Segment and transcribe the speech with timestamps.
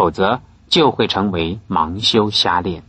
[0.00, 0.40] 否则
[0.70, 2.84] 就会成为盲修瞎练。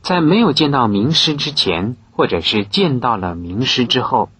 [0.00, 4.30] 在没有见到名师之前，或者是见到了名师之后，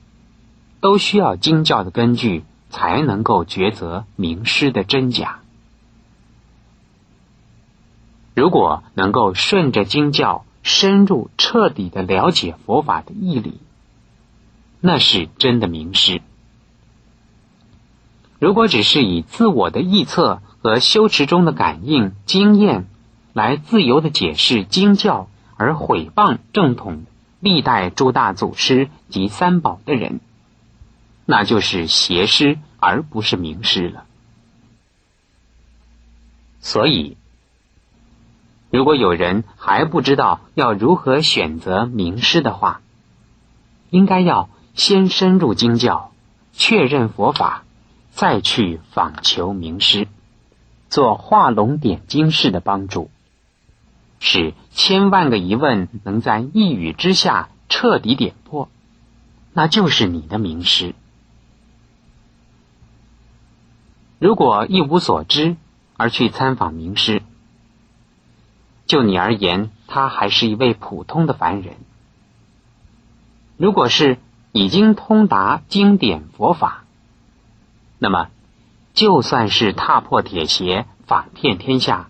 [0.80, 5.40] 都需要经教的根据，才能够抉择名师的真假。
[8.35, 13.61] 如果能够顺着经教，深入彻底的了解佛法的义理，
[14.81, 16.23] 那是真的名师。
[18.39, 22.86] 如果只是以自我的臆测和修持中的感应经验
[23.35, 25.29] 来自由的解释经教，
[25.59, 27.05] 而毁谤正统
[27.39, 30.21] 历代诸大祖师及三宝的人，
[31.27, 34.06] 那就是邪师，而不是名师了。
[36.61, 37.19] 所以。
[38.70, 42.81] 如果有人还不知道要如何选择名师的话，
[43.91, 46.11] 应该要先深入经教，
[46.55, 47.64] 确认佛法，
[48.11, 50.08] 再去访求名师，
[50.94, 53.11] 做画龙点睛式的帮助，
[54.20, 58.69] 使千万个疑问能在一语之下彻底点破，
[59.52, 60.94] 那就是你的名师。
[64.20, 65.56] 如果一无所知
[65.96, 67.22] 而去参访名师，
[68.86, 71.74] 就你而言，他还是一位普通的凡人。
[73.56, 74.19] 如果是
[74.52, 76.84] 已经通达经典佛法，
[77.98, 78.28] 那么
[78.95, 82.09] 就算是踏破铁鞋访遍天下，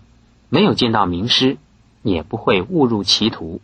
[0.49, 1.57] 没有见到名师，
[2.03, 3.59] 也不会误入歧途。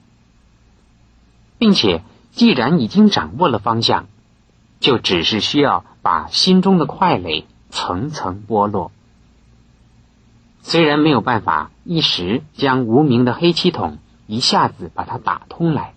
[1.60, 4.08] 并且，既然已经掌握了方向，
[4.80, 8.92] 就只是需要把心中的块垒层层剥落。
[10.64, 15.94] 虽然没有办法一时将无名的黑漆桶一下子把它打通来，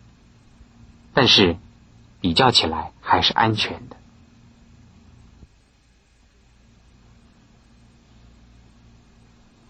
[1.14, 1.56] 但是
[2.20, 3.97] 比较起来还是安全的。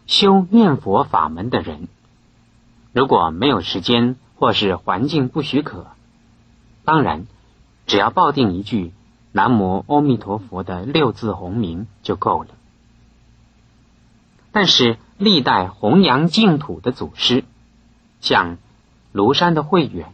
[0.06, 1.88] 修念佛法门的人，
[2.92, 5.86] 如果没有时间或是环境不许可，
[6.84, 7.24] 当然
[7.86, 8.92] 只要报定一句
[9.32, 12.50] “南无阿弥陀佛”的六字洪名就够了。
[14.52, 17.44] 但是历代弘扬净土的祖师，
[18.20, 18.58] 像
[19.12, 20.12] 庐山的慧远，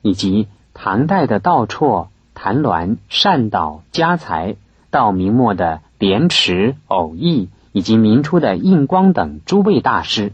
[0.00, 4.56] 以及唐代的道绰、谭鸾、善导、家财，
[4.90, 10.32] 到明末的莲池、偶益，以及明初的印光等诸位大师，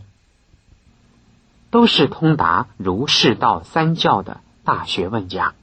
[1.70, 5.54] 都是通达儒释道三教的大学问家，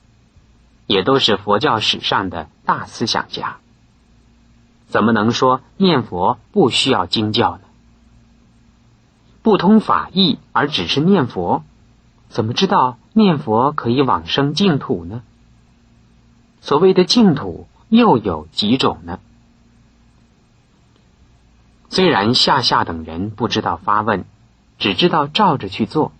[0.87, 3.57] 也都是佛教史上的大思想家。
[4.87, 7.61] 怎么能说念佛不需要经教呢？
[9.41, 11.63] 不通法义而只是念佛，
[12.29, 15.21] 怎么知道念佛可以往生净土呢？
[16.61, 19.19] 所谓的净土又有几种呢？
[21.95, 24.25] 虽然下下等人不知道发问，
[24.77, 26.11] 只知道照着去做，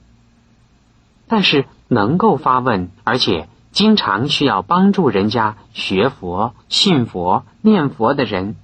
[1.28, 3.50] 但是能够发问，而且。
[3.72, 8.56] 经常需要帮助人家学佛、信佛、念佛的人，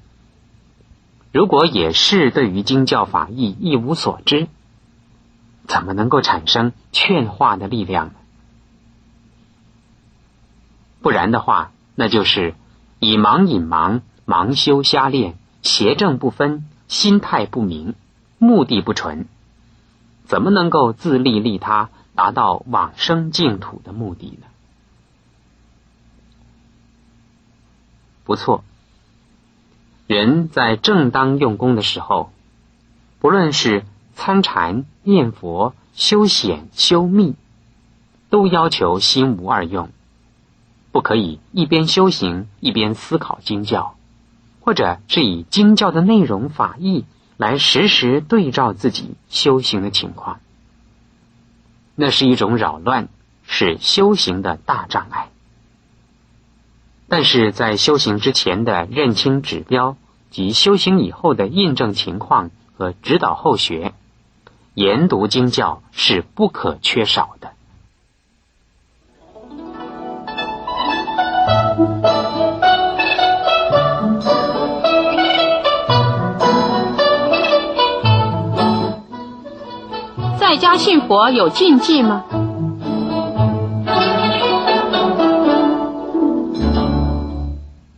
[1.34, 4.48] 如果也是对于经教法义一无所知，
[5.68, 8.14] 怎么能够产生劝化的力量呢？
[11.02, 12.56] 不然的话，那就是
[13.00, 17.96] 以盲引盲、盲修瞎练、邪正不分、心态不明、
[18.38, 19.26] 目的不纯，
[20.26, 24.48] 怎么能够自利利他，达到往生净土的目的呢？
[28.26, 28.66] 不错，
[30.06, 32.30] 人在正当用功的时候，
[33.22, 37.36] 不论是参禅、念佛、修显、修密，
[38.30, 39.90] 都要求心无二用，
[40.92, 43.96] 不可以一边修行一边思考经教，
[44.62, 47.06] 或者是以经教的内容法义
[47.36, 50.40] 来实时对照自己修行的情况，
[51.96, 53.10] 那是一种扰乱，
[53.46, 55.30] 是修行的大障碍。
[57.08, 59.98] 但是在修行之前的认清指标
[60.30, 63.94] 及修行以后的印证情况和指导后学，
[64.76, 67.52] 研读经教是不可缺少的。
[80.62, 82.24] 家信佛有禁忌吗？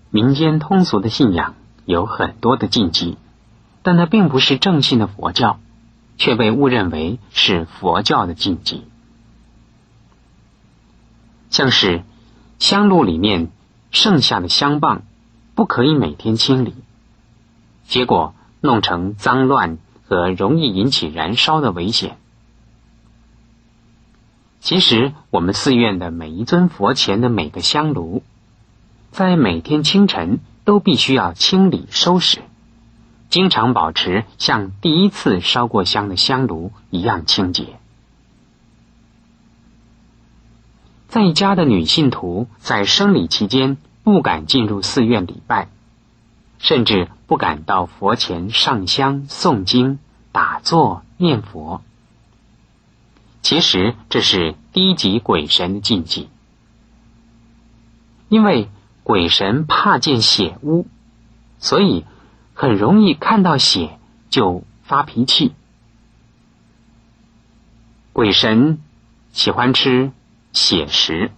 [0.10, 3.18] 民间通俗的信仰有很多的禁忌，
[3.82, 5.60] 但那并不是正信的佛教，
[6.16, 8.86] 却被误认为是佛教的禁忌。
[11.50, 12.04] 像是
[12.60, 13.50] 香炉里面
[13.92, 15.02] 剩下的香棒，
[15.54, 16.74] 不可以每天清理，
[17.90, 22.16] 结果弄成脏乱和容易引起燃烧的危险。
[24.64, 28.24] 其实，我们寺院的每一尊佛前的每个香炉，
[29.12, 32.40] 在每天清晨都必须要清理收拾，
[33.30, 37.78] 经常保持像第一次烧过香的香炉一样清洁。
[41.10, 45.68] 在家的女信徒在生理期间不敢进入寺院礼拜，
[46.58, 50.00] 甚至不敢到佛前上香、诵经、
[50.32, 51.82] 打坐、念佛。
[53.44, 56.30] 其实这是低级鬼神的禁忌，
[58.30, 58.70] 因为
[59.04, 60.88] 鬼神怕见血污，
[61.60, 62.06] 所以
[62.54, 64.00] 很容易看到血
[64.30, 65.52] 就发脾气。
[68.14, 68.80] 鬼神
[69.34, 70.14] 喜欢吃
[70.54, 71.30] 血食，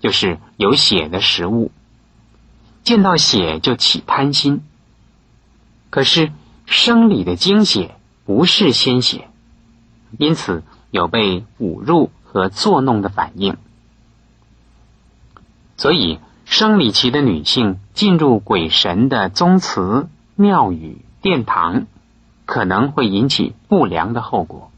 [0.00, 1.70] 就是有血的食物，
[2.84, 4.62] 见到血就起贪心。
[5.90, 6.32] 可是
[6.64, 9.28] 生理的精血不是鲜血，
[10.18, 10.62] 因此。
[10.90, 13.56] 有被侮辱和作弄的反应，
[15.76, 21.86] 所以生理期的女性进入鬼神的宗祠、庙宇、殿堂，
[22.46, 24.70] 可能会引起不良的后果。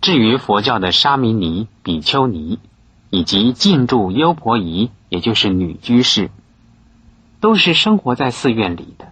[0.00, 2.58] 至于佛教的沙弥尼、比丘尼，
[3.10, 6.30] 以及进驻优婆夷，也就是女居士，
[7.40, 9.11] 都是生活在寺院里的。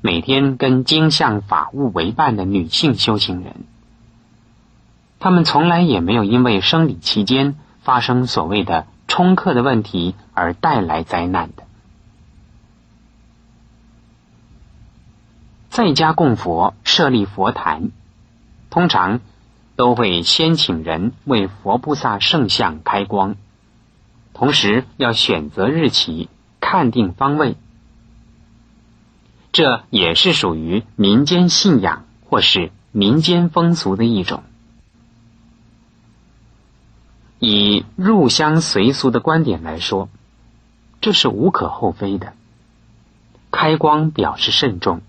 [0.00, 3.54] 每天跟经相法务为伴的女性修行人，
[5.18, 11.64] 他们从来也没有因为生理期间发生所谓的冲克的问题而带来灾难的。
[15.68, 17.90] 在家供佛设立佛坛，
[18.70, 19.20] 通常
[19.76, 23.36] 都会先请人为佛菩萨圣像开光，
[24.32, 26.28] 同时要选择日期，
[26.60, 27.56] 看定方位。
[29.50, 34.42] 这也是属于民间信仰或是民间风俗的一种。
[37.40, 40.08] 以入乡随俗的观点来说，
[41.00, 42.34] 这是无可厚非的。
[43.50, 45.00] 开光表示慎重，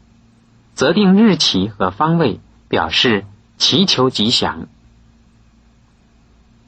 [0.74, 2.40] 择定日期和方位
[2.70, 3.26] 表示
[3.58, 4.68] 祈求吉祥。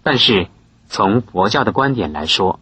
[0.03, 0.47] 但是
[0.89, 2.59] 从佛教的观点来说，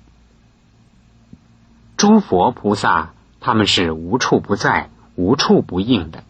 [1.98, 4.90] 诸佛菩萨他们是无处不在。
[5.20, 6.24] 无处不应的，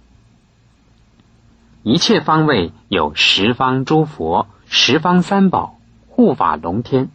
[1.83, 5.77] 一切方位有十方诸佛、十方三宝
[6.07, 7.11] 护法龙天。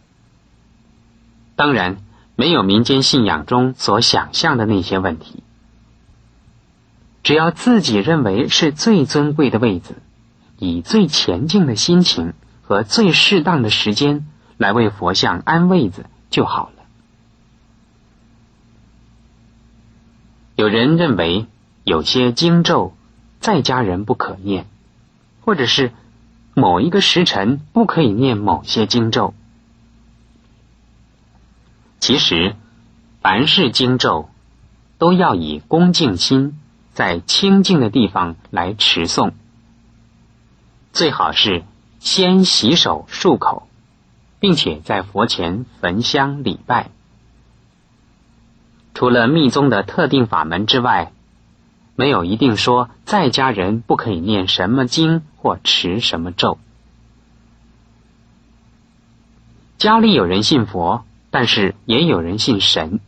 [1.57, 1.97] 当然，
[2.37, 5.43] 没有民间信仰中所想象的那些问题。
[7.23, 9.95] 只要自己认为是最尊贵的位子，
[10.57, 12.31] 以最前进的心情
[12.61, 14.25] 和最适当的时间
[14.55, 16.83] 来为佛像安位子就好了。
[20.55, 21.47] 有人认为。
[21.85, 22.93] 有些经咒，
[23.39, 24.65] 在家人不可念，
[25.41, 25.91] 或者是
[26.55, 29.35] 某一个时辰不可以念某些经咒。
[31.99, 32.55] 其实，
[33.21, 34.29] 凡是经咒，
[34.97, 36.59] 都要以恭敬心，
[36.91, 39.33] 在清净的地方来持诵。
[40.91, 41.63] 最好是
[41.99, 43.67] 先洗手漱口，
[44.39, 46.89] 并且在佛前焚香礼拜。
[48.95, 51.11] 除了密宗的特定法门之外，
[51.95, 56.57] 没有一定说在家人不可以念什么经或持什么咒。
[59.77, 62.99] 家里有人信佛，但是也有人信神，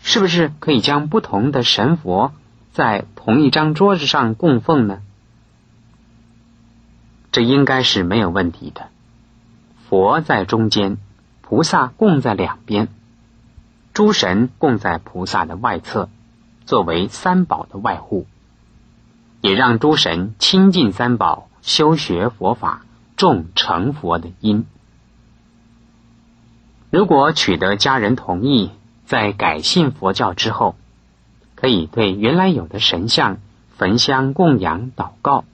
[0.00, 2.32] 是不是可以将不同的神佛
[2.72, 5.00] 在同一张桌子上供奉呢？
[7.32, 8.88] 这应该是没有问题的。
[9.88, 10.98] 佛在中间，
[11.40, 12.88] 菩萨供在两边，
[13.92, 16.08] 诸神供在菩萨的外侧。
[16.66, 18.26] 作为三宝的外护，
[19.40, 22.84] 也让诸神亲近三宝，修学佛法，
[23.16, 24.66] 种成佛的因。
[26.90, 28.72] 如果取得家人同意，
[29.04, 30.74] 在改信佛教之后，
[31.54, 33.38] 可以对原来有的神像
[33.76, 35.44] 焚香供养、祷告，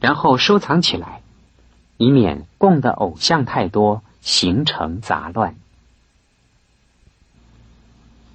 [0.00, 1.22] 然后收藏起来，
[1.98, 5.54] 以免供的偶像太多，形成杂乱。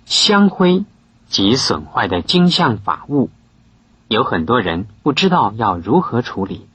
[0.05, 0.85] 香灰。
[1.33, 3.31] 及损坏的金像法物，
[4.07, 6.67] 有很多人不知道要如何处理，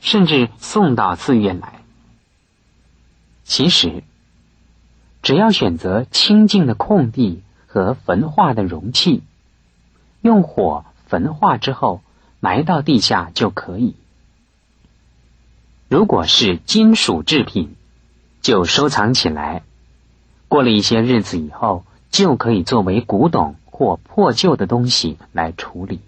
[0.00, 1.80] 甚至送到寺院来。
[3.42, 4.04] 其实，
[5.20, 9.24] 只要选择清净的空地和焚化的容器，
[10.20, 12.02] 用火焚化之后
[12.38, 13.96] 埋到地下就可以。
[15.88, 17.74] 如果是金属制品，
[18.42, 19.64] 就收藏起来，
[20.46, 23.56] 过了一些日子以后，就可以作为古董。
[23.72, 26.00] 或破旧的东西来处理。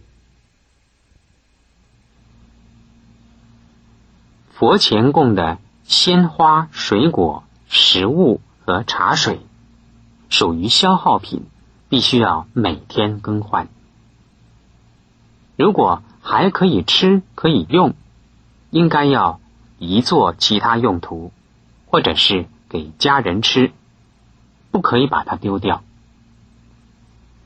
[4.52, 9.40] 佛前供的鲜花、水果、食物和茶水，
[10.28, 11.46] 属于消耗品，
[11.88, 13.66] 必须要每天更换。
[15.56, 17.94] 如果还可以吃、可以用，
[18.70, 19.40] 应该要
[19.78, 21.32] 移做其他用途，
[21.86, 23.72] 或者是给家人吃，
[24.70, 25.82] 不可以把它丢掉。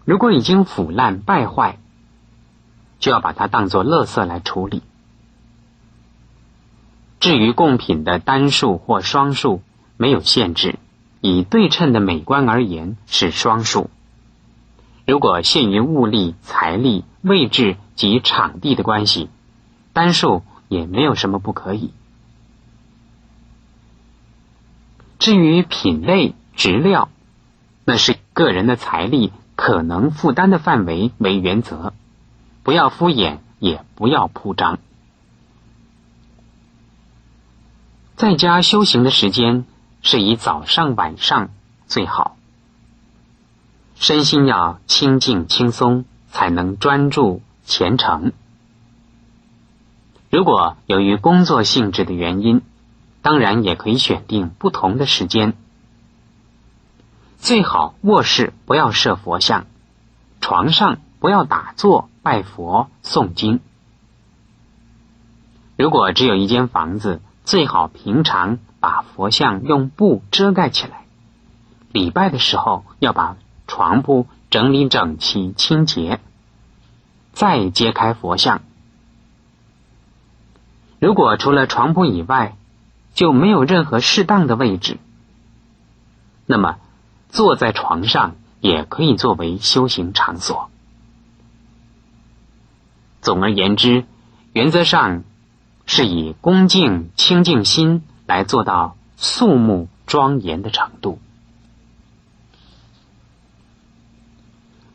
[0.08, 1.76] 如果已经腐烂败坏，
[2.98, 4.82] 就要把它当作垃圾来处理。
[7.20, 9.60] 至于贡品的单数或双数，
[9.98, 10.78] 没有限制，
[11.20, 13.90] 以对称的美观而言是双数。
[15.06, 19.28] 如果限于物力、财力、位置及场地的关系，
[19.92, 21.92] 单数也没有什么不可以。
[25.18, 27.10] 至于品类、质料，
[27.84, 31.92] 那是个人的财力可能负担的范围为原则，
[32.62, 34.78] 不要敷衍，也不要铺张。
[38.14, 39.64] 在家修行的时间
[40.00, 41.50] 是以早上、晚上
[41.88, 42.36] 最好。
[43.96, 48.30] 身心要清静轻松，才能专注虔诚。
[50.30, 52.62] 如果由于工作性质的原因，
[53.22, 55.54] 当然也可以选定不同的时间。
[57.38, 59.64] 最好卧室不要设佛像，
[60.40, 63.60] 床上不要打坐拜佛诵经。
[65.76, 71.04] 如果只有一间房子，最好平常把佛像用布遮盖起来。
[71.92, 73.36] 礼拜的时候要把。
[73.70, 76.20] 床铺整理整齐清洁，
[77.34, 78.62] 再揭开佛像。
[80.98, 82.56] 如果除了床铺以外
[83.12, 84.96] 就没有任何适当的位置，
[86.46, 86.78] 那么
[87.28, 90.70] 坐在床上也可以作为修行场所。
[93.20, 94.04] 总而言之，
[94.52, 95.22] 原则上
[95.86, 101.18] 是以恭敬清净心来做到肃穆庄严的程度。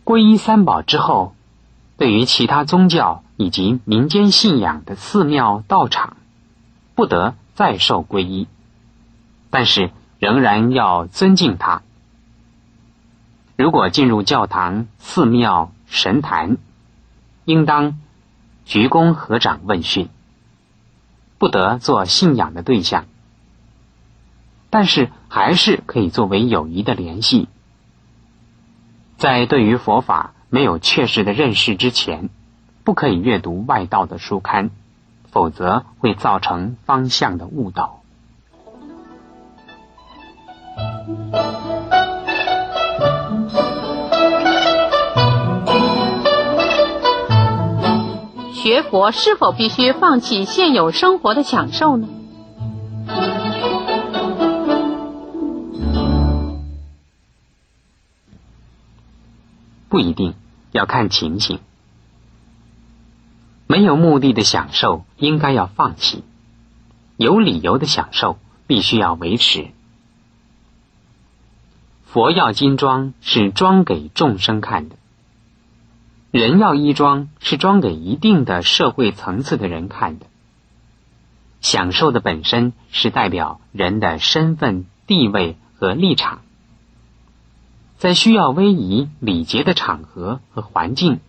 [0.03, 1.35] 皈依三宝之后，
[1.97, 6.17] 对于其他宗教以及民间信仰的寺庙道场，
[6.95, 8.47] 不得再受皈依，
[9.49, 11.83] 但是仍然要尊敬他。
[13.55, 16.57] 如果进入教堂、寺庙、神坛，
[17.45, 17.99] 应当
[18.65, 20.09] 鞠躬合掌问讯，
[21.37, 23.05] 不得做信仰的对象，
[24.69, 27.47] 但是还是可以作为友谊的联系。
[29.17, 32.29] 在对于佛法没有确实的认识之前，
[32.83, 34.71] 不可以阅读外道的书刊，
[35.29, 38.01] 否则会造成方向的误导。
[48.63, 52.07] 学佛是否必须放弃现有生活的享受呢？
[59.89, 60.35] 不一定
[60.71, 61.59] 要看情形，
[63.67, 66.23] 没有目的的享受应该要放弃，
[67.17, 69.71] 有理由的享受必须要维持。
[72.05, 74.95] 佛要金装是装给众生看的，
[76.33, 80.25] 人要衣装是装给一定的社会层次的人看的。
[81.61, 86.41] 享受的本身是代表人的身份、地位和立场。
[87.99, 91.19] 在需要威仪礼节的场合和环境，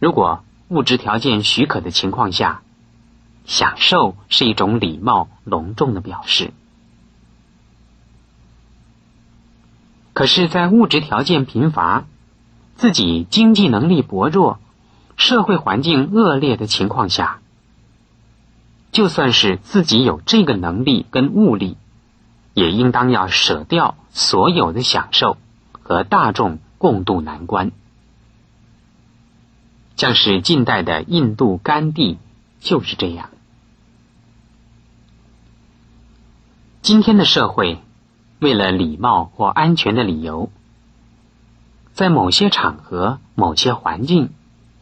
[0.00, 2.62] 如果物质条件许可的情况下，
[3.46, 6.52] 享受是一种礼貌隆重的表示。
[10.12, 12.04] 可是，在物质条件贫乏、
[12.80, 14.58] 自己经济能力薄弱、
[15.18, 17.40] 社会环境恶劣的情况下，
[18.90, 21.76] 就算是自己有这个能力跟物力。
[22.54, 25.36] 也应当要舍掉所有的享受，
[25.82, 27.70] 和大众共度难关。
[29.96, 32.18] 像是近代的印度甘地
[32.60, 33.28] 就是这样。
[36.80, 37.78] 今天的社会，
[38.40, 40.50] 为了礼貌或安全的理由，
[42.00, 44.30] 在某些场合、某些环境，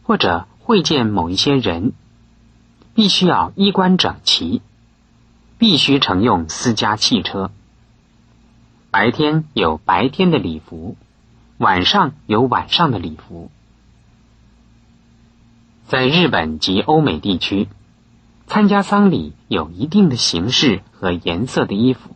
[0.03, 1.91] 或者会见某一些人，
[2.95, 4.61] 必须要衣冠整齐，
[5.57, 7.51] 必须乘用私家汽车。
[8.89, 10.95] 白天有白天的礼服，
[11.57, 13.51] 晚上有晚上的礼服。
[15.89, 17.67] 在日本及欧美地区，
[18.47, 22.11] 参加丧礼有一定的形式和颜色的衣服；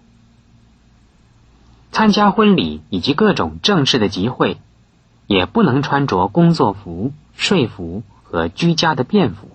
[1.91, 4.55] 参加婚礼以及各种正式的集会，
[5.27, 9.49] 也不能穿着工作服、睡服和居家的便服，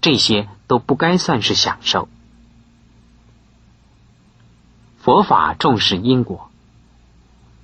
[0.00, 2.08] 这些都不该算是享受。
[4.98, 6.50] 佛法重视因果，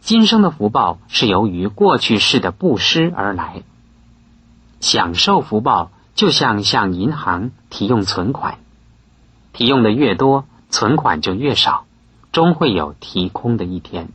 [0.01, 3.63] 今生的福报是由于过去世的布施而来。
[4.81, 8.59] 享受福报就像向银行提用存款，
[9.53, 11.87] 提用的越多，存款就越少，
[12.33, 14.09] 终会有提空的一天。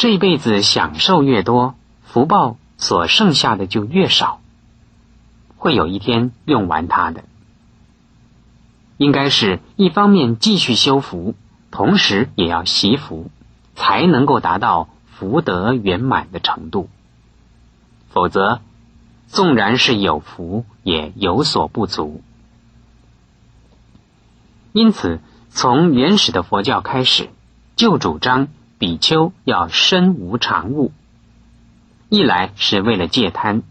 [0.00, 4.40] 这辈子享受越多，福报所剩下的就越少，
[5.58, 7.22] 会有一天用完它的。
[8.96, 11.34] 应该是一方面继续修福，
[11.70, 13.30] 同时也要习福，
[13.74, 16.88] 才能够达到福德圆满的程度。
[18.08, 18.62] 否则，
[19.26, 22.22] 纵然是有福，也有所不足。
[24.72, 27.28] 因此，从原始的佛教开始，
[27.76, 28.48] 就主张。
[28.80, 30.90] 比丘要身无常物，
[32.08, 33.62] 一来是为了戒贪，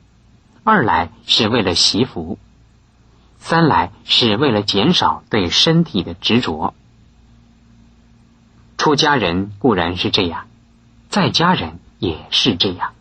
[0.63, 2.37] 二来是为了习福，
[3.39, 6.75] 三来是为了减少对身体的执着。
[8.77, 10.45] 出家人固然是这样，
[11.09, 12.93] 在家人也是这样。